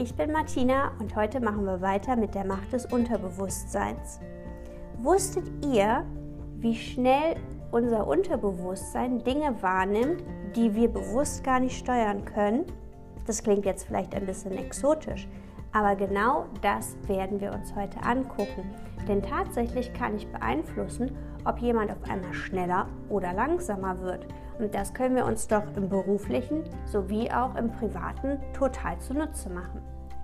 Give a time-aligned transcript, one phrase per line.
[0.00, 4.18] ich bin Martina und heute machen wir weiter mit der Macht des Unterbewusstseins.
[5.02, 6.06] Wusstet ihr,
[6.56, 7.36] wie schnell
[7.70, 10.24] unser Unterbewusstsein Dinge wahrnimmt,
[10.56, 12.64] die wir bewusst gar nicht steuern können?
[13.26, 15.28] Das klingt jetzt vielleicht ein bisschen exotisch,
[15.72, 18.74] aber genau das werden wir uns heute angucken.
[19.06, 21.14] Denn tatsächlich kann ich beeinflussen,
[21.44, 24.26] ob jemand auf einmal schneller oder langsamer wird.
[24.58, 29.80] Und das können wir uns doch im beruflichen sowie auch im privaten total zunutze machen.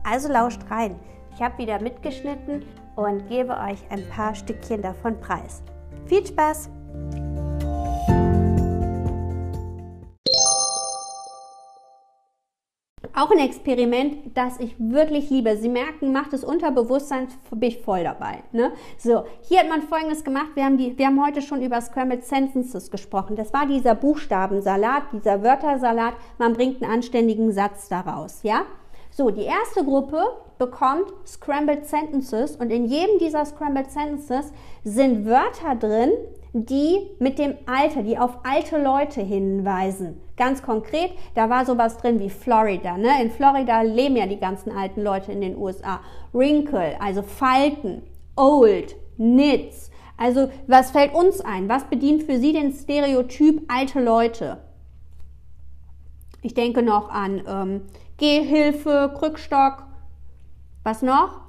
[0.09, 0.95] Also lauscht rein.
[1.35, 2.65] Ich habe wieder mitgeschnitten
[2.95, 5.63] und gebe euch ein paar Stückchen davon preis.
[6.07, 6.71] Viel Spaß!
[13.19, 15.57] Auch ein Experiment, das ich wirklich liebe.
[15.57, 18.45] Sie merken, macht das Unterbewusstsein, bin ich voll dabei.
[18.53, 18.73] Ne?
[18.99, 20.51] So, hier hat man folgendes gemacht.
[20.55, 23.35] Wir haben, die, wir haben heute schon über Scrambled Sentences gesprochen.
[23.35, 26.15] Das war dieser Buchstabensalat, dieser Wörtersalat.
[26.39, 28.43] Man bringt einen anständigen Satz daraus.
[28.43, 28.67] Ja?
[29.17, 30.23] So, die erste Gruppe
[30.59, 34.53] bekommt Scrambled Sentences und in jedem dieser Scrambled Sentences
[34.85, 36.11] sind Wörter drin,
[36.53, 40.21] die mit dem Alter, die auf alte Leute hinweisen.
[40.37, 42.99] Ganz konkret, da war sowas drin wie Florida.
[42.99, 43.09] Ne?
[43.23, 46.01] In Florida leben ja die ganzen alten Leute in den USA.
[46.35, 48.03] Wrinkle, also Falten,
[48.37, 49.91] Old, Knits.
[50.19, 51.71] Also was fällt uns ein?
[51.71, 54.59] Was bedient für Sie den Stereotyp alte Leute?
[56.43, 57.83] Ich denke noch an ähm,
[58.19, 59.85] Gehhilfe, Krückstock.
[60.85, 61.41] Was noch?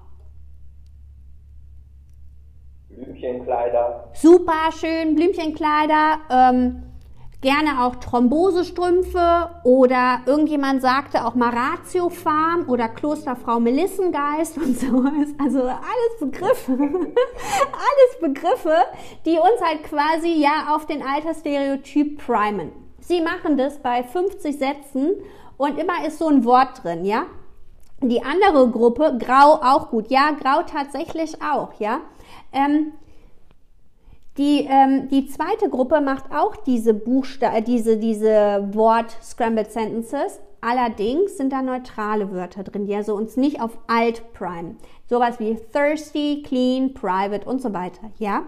[2.90, 4.10] Blümchenkleider.
[4.14, 6.20] Super schön, Blümchenkleider.
[6.30, 6.84] Ähm,
[7.42, 15.30] gerne auch Thrombosestrümpfe oder irgendjemand sagte auch Maratio Farm oder Klosterfrau Melissengeist und sowas.
[15.38, 18.76] Also alles Begriffe, alles Begriffe,
[19.26, 22.87] die uns halt quasi ja auf den Altersstereotyp primen.
[23.08, 25.13] Sie machen das bei 50 Sätzen
[25.55, 27.25] und immer ist so ein Wort drin, ja?
[28.02, 30.11] Die andere Gruppe, Grau auch gut.
[30.11, 32.01] Ja, Grau tatsächlich auch, ja.
[32.51, 32.91] Ähm,
[34.38, 40.41] die, ähm, die zweite Gruppe macht auch diese Buchsta äh, diese, diese Wort Scrambled Sentences.
[40.59, 44.75] Allerdings sind da neutrale Wörter drin, die also uns nicht auf alt prime.
[45.09, 48.44] Sowas wie thirsty, clean, private und so weiter, ja?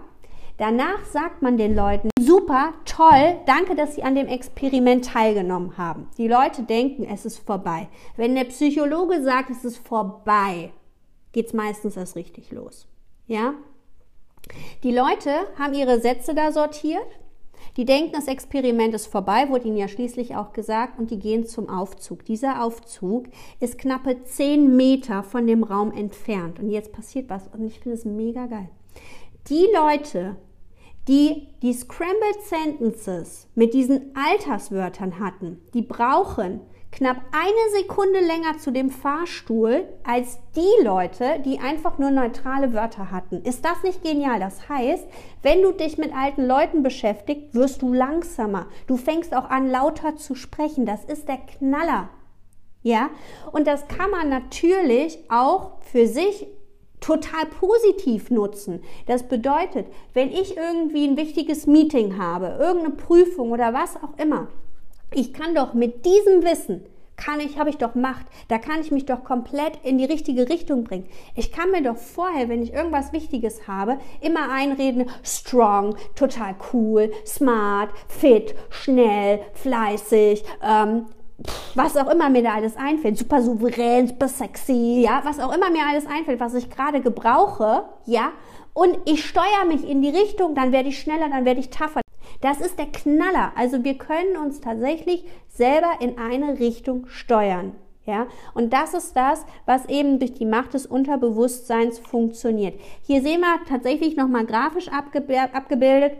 [0.58, 6.06] Danach sagt man den Leuten, super, toll, danke, dass Sie an dem Experiment teilgenommen haben.
[6.16, 7.88] Die Leute denken, es ist vorbei.
[8.16, 10.72] Wenn der Psychologe sagt, es ist vorbei,
[11.32, 12.86] geht's meistens erst richtig los.
[13.26, 13.54] Ja?
[14.84, 17.06] Die Leute haben ihre Sätze da sortiert.
[17.76, 21.46] Die denken, das Experiment ist vorbei, wurde ihnen ja schließlich auch gesagt, und die gehen
[21.46, 22.24] zum Aufzug.
[22.24, 23.26] Dieser Aufzug
[23.58, 26.60] ist knappe zehn Meter von dem Raum entfernt.
[26.60, 28.68] Und jetzt passiert was, und ich finde es mega geil.
[29.48, 30.36] Die Leute,
[31.10, 36.60] die die Scrambled Sentences mit diesen Alterswörtern hatten, die brauchen
[36.92, 43.10] knapp eine Sekunde länger zu dem Fahrstuhl als die Leute, die einfach nur neutrale Wörter
[43.10, 43.42] hatten.
[43.42, 44.38] Ist das nicht genial?
[44.38, 45.04] Das heißt,
[45.42, 48.66] wenn du dich mit alten Leuten beschäftigst, wirst du langsamer.
[48.86, 50.86] Du fängst auch an, lauter zu sprechen.
[50.86, 52.08] Das ist der Knaller.
[52.82, 53.10] Ja?
[53.52, 56.46] Und das kann man natürlich auch für sich
[57.00, 58.82] total positiv nutzen.
[59.06, 64.48] Das bedeutet, wenn ich irgendwie ein wichtiges Meeting habe, irgendeine Prüfung oder was auch immer,
[65.12, 66.84] ich kann doch mit diesem Wissen
[67.20, 68.26] kann ich, habe ich doch Macht.
[68.48, 71.06] Da kann ich mich doch komplett in die richtige Richtung bringen.
[71.36, 77.12] Ich kann mir doch vorher, wenn ich irgendwas Wichtiges habe, immer einreden, strong, total cool,
[77.26, 81.06] smart, fit, schnell, fleißig, ähm,
[81.74, 85.70] was auch immer mir da alles einfällt, super souverän, super sexy, ja, was auch immer
[85.70, 88.32] mir alles einfällt, was ich gerade gebrauche, ja,
[88.72, 92.00] und ich steuere mich in die Richtung, dann werde ich schneller, dann werde ich tougher.
[92.40, 93.52] Das ist der Knaller.
[93.56, 97.72] Also wir können uns tatsächlich selber in eine Richtung steuern.
[98.06, 102.80] Ja, und das ist das, was eben durch die Macht des Unterbewusstseins funktioniert.
[103.02, 106.16] Hier sehen wir tatsächlich nochmal grafisch abgebildet,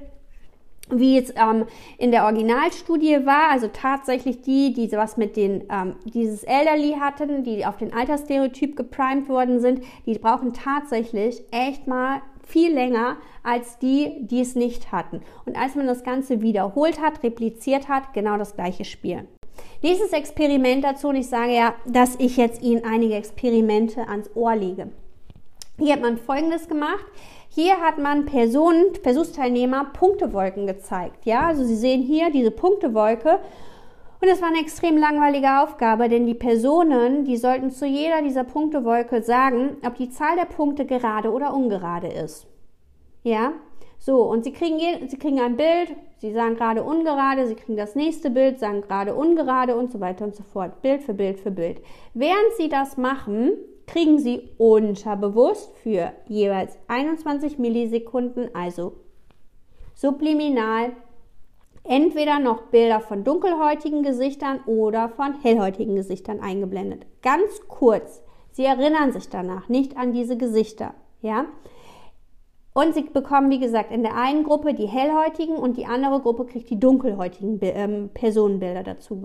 [0.90, 1.66] wie es ähm,
[1.98, 7.44] in der Originalstudie war, also tatsächlich die, die was mit den, ähm, dieses Elderly hatten,
[7.44, 13.78] die auf den Altersstereotyp geprimed worden sind, die brauchen tatsächlich echt mal viel länger als
[13.78, 15.22] die, die es nicht hatten.
[15.46, 19.26] Und als man das Ganze wiederholt hat, repliziert hat, genau das gleiche Spiel.
[19.82, 24.56] Nächstes Experiment dazu, und ich sage ja, dass ich jetzt Ihnen einige Experimente ans Ohr
[24.56, 24.90] lege.
[25.78, 27.04] Hier hat man Folgendes gemacht.
[27.52, 31.26] Hier hat man Personen, Versuchsteilnehmer Punktewolken gezeigt.
[31.26, 33.40] Ja, also Sie sehen hier diese Punktewolke.
[34.22, 38.44] Und es war eine extrem langweilige Aufgabe, denn die Personen, die sollten zu jeder dieser
[38.44, 42.46] Punktewolke sagen, ob die Zahl der Punkte gerade oder ungerade ist.
[43.24, 43.52] Ja,
[43.98, 47.94] So, und Sie kriegen, sie kriegen ein Bild, Sie sagen gerade ungerade, Sie kriegen das
[47.94, 50.80] nächste Bild, sagen gerade ungerade und so weiter und so fort.
[50.82, 51.82] Bild für Bild für Bild.
[52.14, 53.52] Während Sie das machen,
[53.90, 58.92] kriegen Sie unterbewusst für jeweils 21 Millisekunden, also
[59.94, 60.92] subliminal,
[61.82, 67.04] entweder noch Bilder von dunkelhäutigen Gesichtern oder von hellhäutigen Gesichtern eingeblendet.
[67.22, 68.22] Ganz kurz.
[68.52, 71.46] Sie erinnern sich danach nicht an diese Gesichter, ja?
[72.72, 76.46] Und sie bekommen, wie gesagt, in der einen Gruppe die hellhäutigen und die andere Gruppe
[76.46, 79.20] kriegt die dunkelhäutigen ähm, Personenbilder dazu.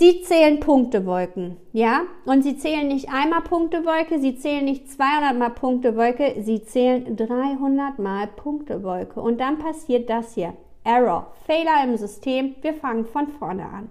[0.00, 2.04] Sie zählen Punktewolken, ja?
[2.24, 7.98] Und sie zählen nicht einmal Punktewolke, sie zählen nicht 200 mal Punktewolke, sie zählen 300
[7.98, 9.20] mal Punktewolke.
[9.20, 10.54] Und dann passiert das hier.
[10.84, 13.90] Error, Fehler im System, wir fangen von vorne an.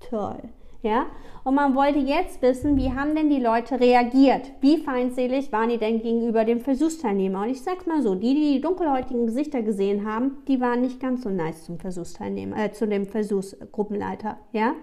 [0.00, 0.42] Toll.
[0.82, 1.06] Ja?
[1.44, 4.50] Und man wollte jetzt wissen, wie haben denn die Leute reagiert?
[4.60, 7.42] Wie feindselig waren die denn gegenüber dem Versuchsteilnehmer?
[7.42, 10.98] Und ich sag's mal so, die, die die dunkelhäutigen Gesichter gesehen haben, die waren nicht
[10.98, 14.74] ganz so nice zum Versuchsteilnehmer, äh, zu dem Versuchsgruppenleiter, ja?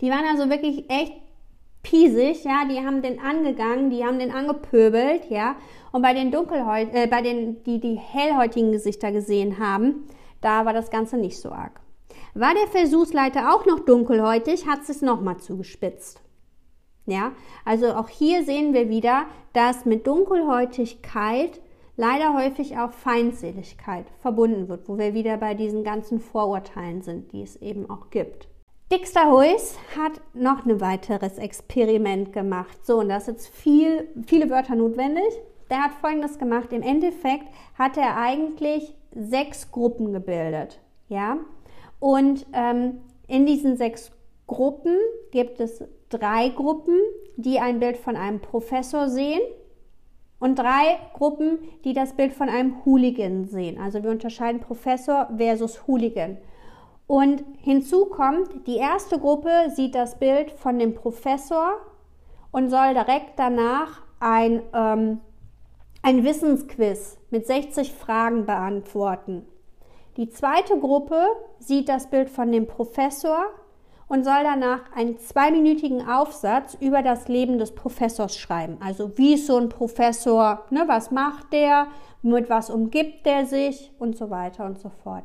[0.00, 1.12] Die waren also wirklich echt
[1.82, 5.56] piesig, ja, die haben den angegangen, die haben den angepöbelt, ja.
[5.92, 10.08] Und bei den Dunkelhäut äh, bei den, die die hellhäutigen Gesichter gesehen haben,
[10.40, 11.80] da war das Ganze nicht so arg.
[12.34, 16.20] War der Versuchsleiter auch noch dunkelhäutig, hat es nochmal zugespitzt.
[17.06, 17.32] Ja,
[17.64, 21.60] also auch hier sehen wir wieder, dass mit Dunkelhäutigkeit
[21.96, 27.42] leider häufig auch Feindseligkeit verbunden wird, wo wir wieder bei diesen ganzen Vorurteilen sind, die
[27.42, 28.48] es eben auch gibt.
[28.92, 32.86] Dixter Huys hat noch ein weiteres Experiment gemacht.
[32.86, 35.24] So, und da ist jetzt viel, viele Wörter notwendig.
[35.70, 36.72] Der hat folgendes gemacht.
[36.72, 37.46] Im Endeffekt
[37.76, 40.78] hat er eigentlich sechs Gruppen gebildet.
[41.08, 41.38] Ja,
[41.98, 44.12] und ähm, in diesen sechs
[44.46, 44.96] Gruppen
[45.32, 47.00] gibt es drei Gruppen,
[47.36, 49.40] die ein Bild von einem Professor sehen
[50.38, 53.80] und drei Gruppen, die das Bild von einem Hooligan sehen.
[53.80, 56.38] Also wir unterscheiden Professor versus Hooligan.
[57.06, 61.74] Und hinzu kommt, die erste Gruppe sieht das Bild von dem Professor
[62.50, 65.20] und soll direkt danach ein, ähm,
[66.02, 69.46] ein Wissensquiz mit 60 Fragen beantworten.
[70.16, 71.26] Die zweite Gruppe
[71.58, 73.46] sieht das Bild von dem Professor
[74.08, 78.78] und soll danach einen zweiminütigen Aufsatz über das Leben des Professors schreiben.
[78.80, 81.88] Also wie ist so ein Professor, ne, was macht der,
[82.22, 85.24] mit was umgibt der sich und so weiter und so fort.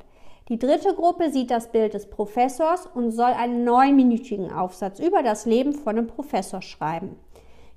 [0.52, 5.46] Die dritte Gruppe sieht das Bild des Professors und soll einen neunminütigen Aufsatz über das
[5.46, 7.16] Leben von dem Professor schreiben.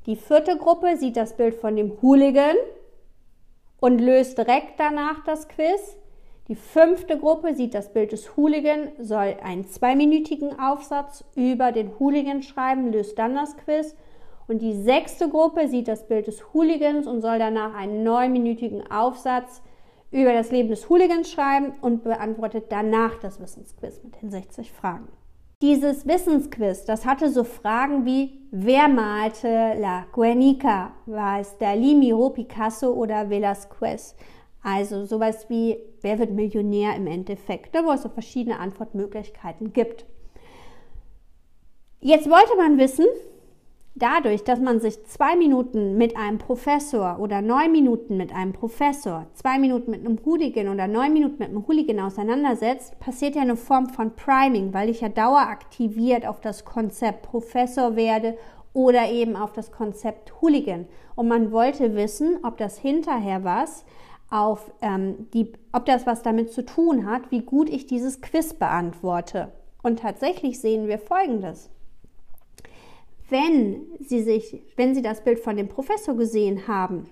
[0.07, 2.57] Die vierte Gruppe sieht das Bild von dem Hooligan
[3.79, 5.97] und löst direkt danach das Quiz.
[6.49, 12.43] Die fünfte Gruppe sieht das Bild des Hooligan, soll einen zweiminütigen Aufsatz über den Hooligan
[12.43, 13.95] schreiben, löst dann das Quiz.
[14.49, 19.63] Und die sechste Gruppe sieht das Bild des Hooligans und soll danach einen neunminütigen Aufsatz
[20.15, 25.09] über das Leben des Hooligans schreiben und beantwortet danach das Wissensquiz mit den 60 Fragen.
[25.61, 30.93] Dieses Wissensquiz, das hatte so Fragen wie, wer malte La Guernica?
[31.07, 34.15] War es Dalí, Miro, Picasso oder Velasquez?
[34.63, 40.07] Also sowas wie, wer wird Millionär im Endeffekt, ne, wo es so verschiedene Antwortmöglichkeiten gibt.
[42.01, 43.07] Jetzt wollte man wissen,
[43.95, 49.27] dadurch, dass man sich zwei Minuten mit einem Professor oder neun Minuten mit einem Professor,
[49.35, 53.57] zwei Minuten mit einem Hooligan oder neun Minuten mit einem Hooligan auseinandersetzt, passiert ja eine
[53.57, 58.37] Form von Priming, weil ich ja daueraktiviert auf das Konzept Professor werde
[58.73, 60.87] oder eben auf das Konzept Hooligan.
[61.15, 63.85] Und man wollte wissen, ob das hinterher was
[64.31, 68.55] auf ähm, die, ob das was damit zu tun hat, wie gut ich dieses Quiz
[68.55, 69.53] beantworte.
[69.83, 71.71] Und tatsächlich sehen wir Folgendes.
[73.29, 77.09] Wenn Sie sich, wenn Sie das Bild von dem Professor gesehen haben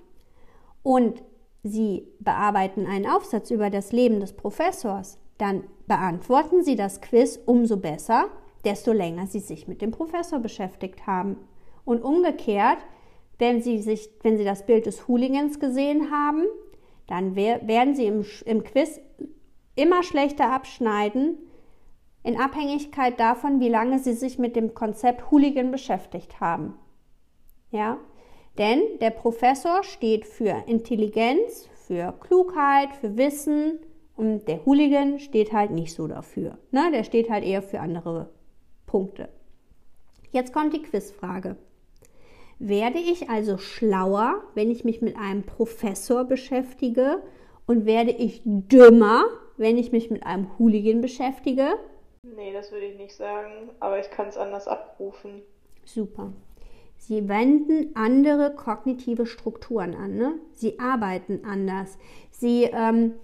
[0.82, 1.22] und
[1.62, 7.76] Sie bearbeiten einen Aufsatz über das Leben des Professors, dann beantworten Sie das Quiz umso
[7.76, 8.26] besser,
[8.64, 11.36] desto länger Sie sich mit dem Professor beschäftigt haben.
[11.84, 12.78] Und umgekehrt,
[13.38, 16.44] wenn Sie, sich, wenn Sie das Bild des Hooligans gesehen haben
[17.12, 19.00] dann werden Sie im, im Quiz
[19.74, 21.36] immer schlechter abschneiden,
[22.22, 26.74] in Abhängigkeit davon, wie lange Sie sich mit dem Konzept Hooligan beschäftigt haben.
[27.70, 27.98] Ja?
[28.58, 33.80] Denn der Professor steht für Intelligenz, für Klugheit, für Wissen
[34.16, 36.58] und der Hooligan steht halt nicht so dafür.
[36.70, 36.90] Ne?
[36.92, 38.30] Der steht halt eher für andere
[38.86, 39.28] Punkte.
[40.30, 41.56] Jetzt kommt die Quizfrage.
[42.58, 47.22] Werde ich also schlauer, wenn ich mich mit einem Professor beschäftige?
[47.66, 49.24] Und werde ich dümmer,
[49.56, 51.74] wenn ich mich mit einem Hooligan beschäftige?
[52.24, 55.42] Nee, das würde ich nicht sagen, aber ich kann es anders abrufen.
[55.84, 56.32] Super.
[56.96, 60.14] Sie wenden andere kognitive Strukturen an.
[60.14, 60.34] Ne?
[60.52, 61.98] Sie arbeiten anders.
[62.30, 63.14] Sie ähm,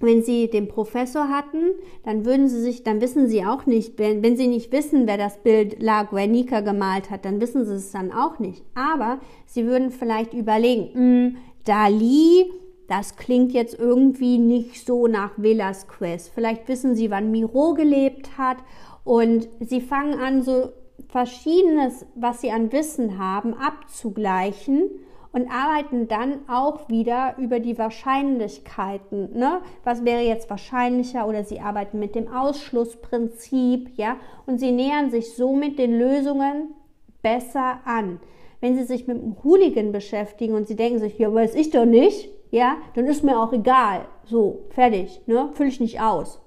[0.00, 1.72] wenn Sie den Professor hatten,
[2.04, 5.18] dann würden Sie sich, dann wissen Sie auch nicht, wenn, wenn Sie nicht wissen, wer
[5.18, 8.62] das Bild La Guernica gemalt hat, dann wissen Sie es dann auch nicht.
[8.74, 12.50] Aber Sie würden vielleicht überlegen, mh, hm, Dali,
[12.88, 16.28] das klingt jetzt irgendwie nicht so nach Velasquez.
[16.28, 18.56] Vielleicht wissen Sie, wann Miro gelebt hat
[19.04, 20.70] und Sie fangen an, so
[21.08, 24.90] Verschiedenes, was Sie an Wissen haben, abzugleichen
[25.32, 29.38] und arbeiten dann auch wieder über die Wahrscheinlichkeiten.
[29.38, 29.60] Ne?
[29.84, 31.28] Was wäre jetzt wahrscheinlicher?
[31.28, 34.16] Oder sie arbeiten mit dem Ausschlussprinzip, ja,
[34.46, 36.74] und sie nähern sich somit den Lösungen
[37.22, 38.20] besser an.
[38.60, 41.84] Wenn sie sich mit dem Hooligan beschäftigen und sie denken sich, ja, weiß ich doch
[41.84, 44.06] nicht, ja, dann ist mir auch egal.
[44.24, 45.50] So, fertig, ne?
[45.54, 46.40] Fülle ich nicht aus.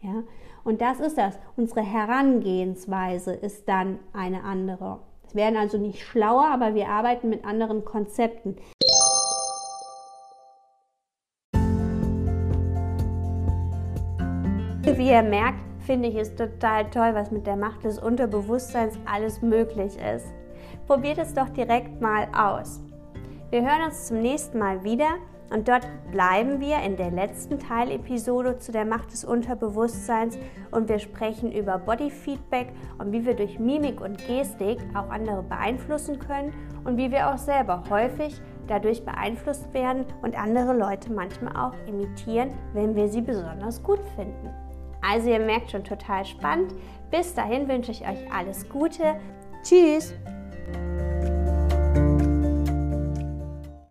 [0.00, 0.22] Ja,
[0.64, 1.38] und das ist das.
[1.56, 5.00] Unsere Herangehensweise ist dann eine andere
[5.34, 8.56] werden also nicht schlauer, aber wir arbeiten mit anderen Konzepten.
[14.96, 19.42] Wie ihr merkt, finde ich es total toll, was mit der Macht des Unterbewusstseins alles
[19.42, 20.26] möglich ist.
[20.86, 22.80] Probiert es doch direkt mal aus.
[23.54, 25.10] Wir hören uns zum nächsten Mal wieder
[25.52, 30.36] und dort bleiben wir in der letzten Teilepisode zu der Macht des Unterbewusstseins
[30.72, 36.18] und wir sprechen über Bodyfeedback und wie wir durch Mimik und Gestik auch andere beeinflussen
[36.18, 41.74] können und wie wir auch selber häufig dadurch beeinflusst werden und andere Leute manchmal auch
[41.86, 44.50] imitieren, wenn wir sie besonders gut finden.
[45.00, 46.74] Also ihr merkt schon total spannend.
[47.12, 49.14] Bis dahin wünsche ich euch alles Gute.
[49.62, 50.12] Tschüss!